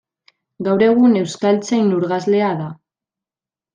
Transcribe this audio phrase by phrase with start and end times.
[0.67, 2.71] Gaur egun euskaltzain urgazlea da.